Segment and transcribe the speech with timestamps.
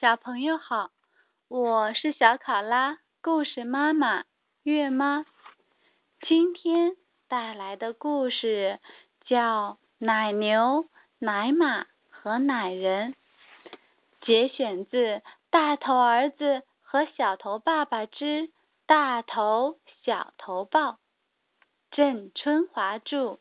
[0.00, 0.90] 小朋友好，
[1.46, 4.24] 我是小考拉故事妈妈
[4.62, 5.26] 月妈。
[6.26, 6.96] 今天
[7.28, 8.80] 带来的故事
[9.26, 10.86] 叫《奶牛、
[11.18, 13.12] 奶马和奶人》，
[14.22, 14.96] 节选自
[15.50, 18.50] 《大头儿子和小头爸爸之
[18.86, 20.92] 大头小头报》，
[21.90, 23.38] 郑春华著，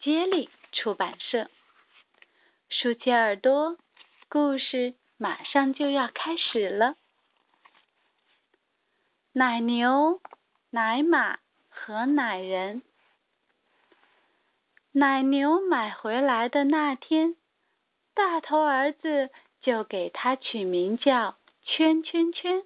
[0.00, 1.48] 接力出版社。
[2.68, 3.76] 竖起耳朵，
[4.28, 4.96] 故事。
[5.22, 6.94] 马上就要开始了。
[9.32, 10.18] 奶牛、
[10.70, 12.80] 奶马和奶人。
[14.92, 17.36] 奶牛买回来的那天，
[18.14, 19.28] 大头儿子
[19.60, 22.64] 就给它取名叫圈圈圈，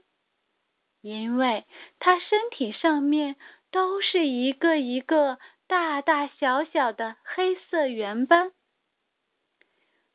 [1.01, 1.67] 因为
[1.99, 3.35] 它身体上面
[3.73, 8.53] 都是一个一个大大小小的黑色圆斑。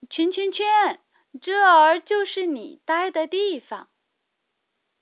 [0.10, 1.02] 圈圈圈。
[1.42, 3.88] 这儿就是你待的地方。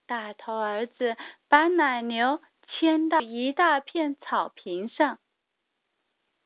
[0.06, 5.20] 大头儿子把奶牛牵到一大片草坪上。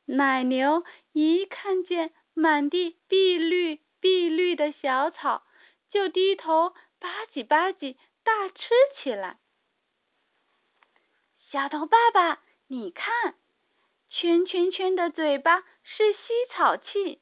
[0.06, 5.44] 奶牛一看见满地碧绿碧绿的小草，
[5.90, 8.70] 就低头吧唧吧唧大吃
[9.02, 9.38] 起来。
[11.52, 13.36] 小头爸爸，你看，
[14.10, 16.20] 圈圈圈的嘴巴是吸
[16.52, 17.20] 草器。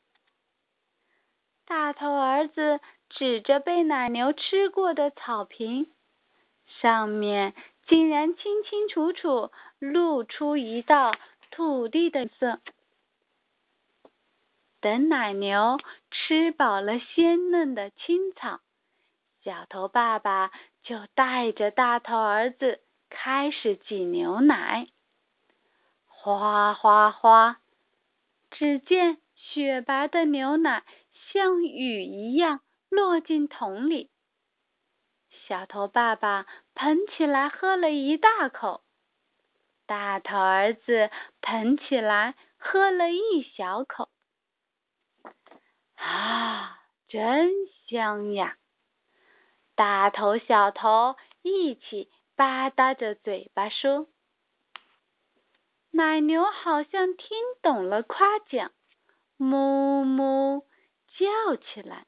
[1.70, 5.92] 大头儿子指着被奶牛吃过的草坪，
[6.66, 7.54] 上面
[7.86, 11.12] 竟然清清楚楚露出一道
[11.52, 12.60] 土地的色。
[14.82, 15.78] 等奶牛
[16.10, 18.62] 吃饱了鲜嫩的青草，
[19.44, 22.80] 小头爸爸就带着大头儿子
[23.12, 24.88] 开始挤牛奶。
[26.08, 27.60] 哗哗哗，
[28.50, 30.84] 只见雪白的牛奶。
[31.32, 34.10] 像雨一样落进桶里，
[35.48, 38.84] 小头爸爸捧起来喝了一大口，
[39.86, 44.10] 大头儿子捧起来喝了一小口。
[45.96, 47.52] 啊，真
[47.88, 48.58] 香呀！
[49.76, 54.08] 大头小头一起吧嗒着嘴巴说
[55.92, 58.72] ：“奶牛好像听懂了夸奖，
[59.38, 60.66] 哞哞。”
[61.20, 62.08] 叫起来，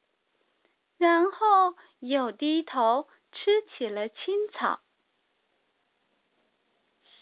[0.98, 4.80] 然后又低头吃起了青草。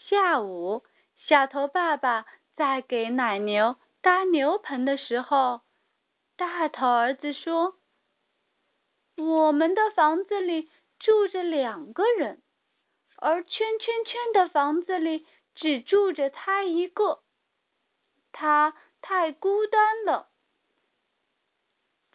[0.06, 0.84] 下午，
[1.18, 5.62] 小头爸爸在给奶牛搭牛棚的时候，
[6.36, 7.76] 大头儿子说
[9.18, 10.70] ：“我们的房子里
[11.00, 12.40] 住着两个人，
[13.16, 15.26] 而圈圈圈的房子里
[15.56, 17.24] 只住着他一个，
[18.30, 20.28] 他太孤单了。”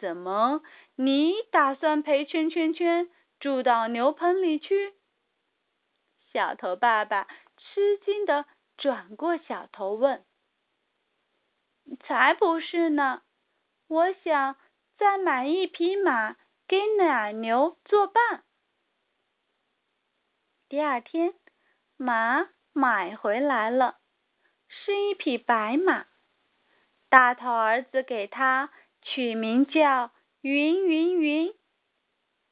[0.05, 0.61] 怎么？
[0.97, 4.93] 你打算陪圈圈圈住到牛棚里去？
[6.31, 7.27] 小头爸爸
[7.57, 8.45] 吃惊的
[8.77, 10.23] 转过小头问
[12.05, 13.23] ：“才不是呢！
[13.87, 14.57] 我想
[14.95, 16.35] 再买一匹马
[16.67, 18.43] 给奶牛作伴。”
[20.69, 21.33] 第二天，
[21.97, 23.97] 马买回来了，
[24.67, 26.05] 是一匹白马。
[27.09, 28.69] 大头儿子给他。
[29.05, 30.11] 取名叫
[30.41, 31.53] 云云云，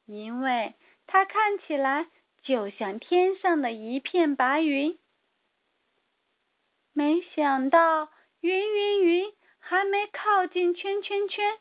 [0.06, 0.74] 因为
[1.06, 2.06] 它看起来
[2.44, 4.98] 就像天上的一片白云。
[6.92, 8.08] 没想到
[8.40, 11.58] 云云云还没靠近圈圈圈，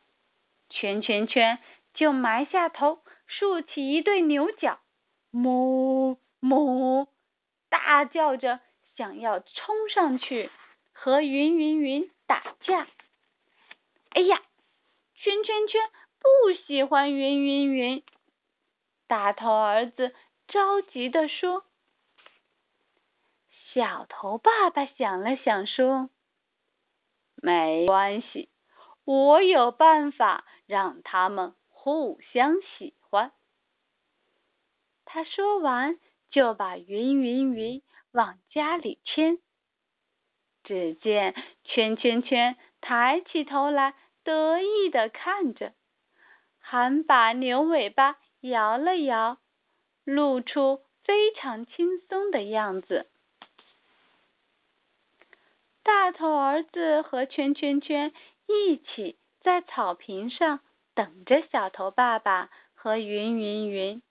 [0.69, 1.57] 圈圈圈
[1.95, 4.79] 就埋下头，竖起一对牛角，
[5.31, 7.07] 哞哞
[7.69, 8.59] 大叫着，
[8.95, 10.51] 想要冲上去
[10.91, 12.87] 和云云云打架。
[14.11, 14.39] 哎呀！
[15.23, 15.81] 圈圈圈
[16.19, 18.03] 不喜欢云云云，
[19.07, 20.13] 大头儿子
[20.49, 21.63] 着急地说。
[23.71, 26.09] 小头爸爸想了想说
[27.41, 28.49] ：“没关系，
[29.05, 33.31] 我有办法让他们互相喜欢。”
[35.05, 35.99] 他说完，
[36.31, 37.81] 就把云云云
[38.11, 39.39] 往家里牵。
[40.65, 41.33] 只见
[41.63, 43.95] 圈圈圈抬起头来。
[44.23, 45.73] 得意的看着，
[46.59, 49.37] 还把牛尾巴摇了摇，
[50.03, 53.09] 露出非常轻松的样子。
[55.83, 58.13] 大头儿子和圈圈圈
[58.47, 60.61] 一起在草坪上
[60.93, 64.01] 等着小头爸爸和云云云。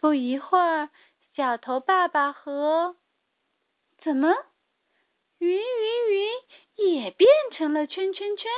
[0.00, 0.90] 不一会儿，
[1.36, 2.96] 小头爸爸和
[3.98, 4.34] 怎么？
[5.38, 5.89] 云云云
[6.80, 8.50] 也变成了圈圈圈。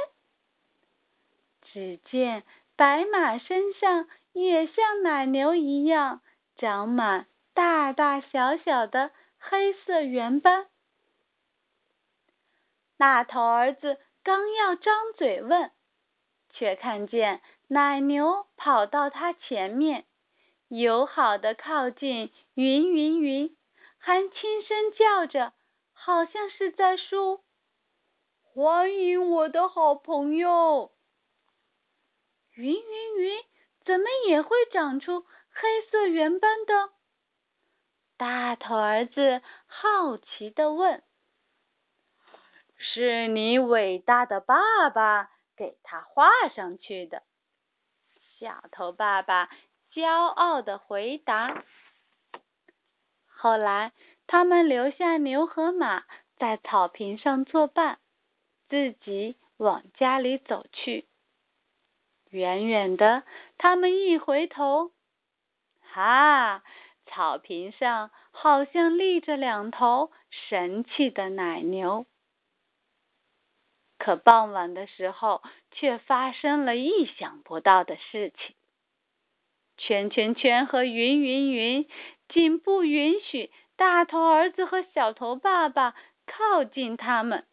[1.63, 2.45] 只见
[2.77, 6.21] 白马身上也像奶牛一样
[6.57, 10.67] 长满大大小小的黑色圆斑。
[12.97, 15.73] 大头儿子刚要张嘴问，
[16.51, 20.05] 却看见奶牛跑到他前面，
[20.69, 23.57] 友好的靠近云云云，
[23.99, 25.53] 还轻声叫着，
[25.93, 27.41] 好像是在说
[28.55, 30.93] ：“欢迎我的好朋友。”
[32.53, 33.43] 云云云
[33.83, 36.91] 怎么也会长出黑色圆斑的？
[38.19, 41.03] 大头儿子好奇的问。
[42.77, 47.23] 是你伟大的爸爸给他画上去的，
[48.39, 49.49] 小头爸爸
[49.95, 51.65] 骄傲的回答。
[53.27, 53.93] 后来，
[54.27, 56.05] 他们留下牛和马
[56.37, 57.99] 在草坪上作伴，
[58.73, 61.05] 自己往家里走去。
[62.31, 63.23] 远远的，
[63.59, 64.93] 他们一回头，
[65.83, 66.63] 哈，
[67.05, 72.07] 草坪上好像立着两头神气的奶牛。
[73.99, 75.43] 可傍晚的时候，
[75.73, 78.57] 却发生了意想不到的事情。
[79.77, 81.87] 圈圈圈和云云云
[82.31, 87.47] 竟不允许大头儿子和小头爸爸靠近他们，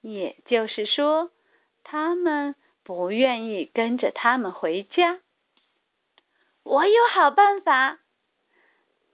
[0.00, 1.30] 也就是说，
[1.84, 5.20] 他们不愿意跟着他们回家。
[6.62, 7.98] 我有好办法！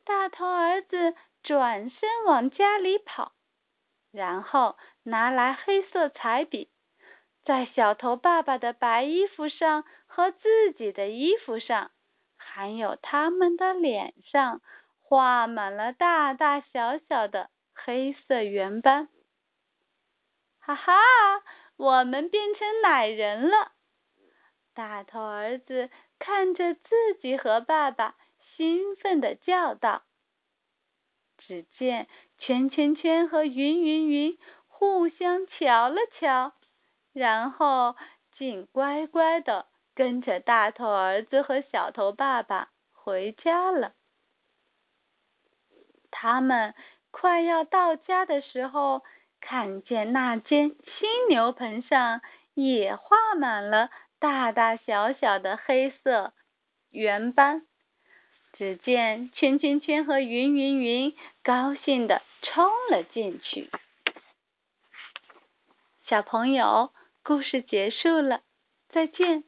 [0.05, 3.33] 大头儿子转身往家里跑，
[4.11, 4.77] 然后。
[5.07, 6.71] 拿来黑色彩笔，
[7.45, 11.91] 在小头爸爸的白衣服上和自己的衣服上，
[12.39, 14.63] 还有他们的脸上，
[15.03, 19.11] 画满了大大小小的黑色圆斑。
[20.65, 20.93] 哈哈，
[21.77, 23.73] 我们变成奶人了！
[24.73, 28.17] 大头儿子看着自己和爸爸，
[28.57, 30.03] 兴奋的叫道。
[31.39, 32.09] 只见
[32.39, 34.39] 圈圈圈和云云云。
[34.77, 36.53] 互相瞧了瞧，
[37.13, 37.97] 然后
[38.37, 43.95] 竟乖乖的跟着大头儿子和小头爸爸回家了。
[46.11, 46.75] 他们
[47.13, 49.03] 快要到家的时候，
[49.47, 52.23] 看见那间新牛棚上
[52.55, 56.33] 也画满了大大小小的黑色
[56.91, 57.67] 圆斑。
[58.55, 63.69] 只见圈圈圈和云云云高兴的冲了进去。
[66.07, 66.93] 小朋友，
[67.23, 68.41] 故事结束了，
[68.89, 69.45] 再见。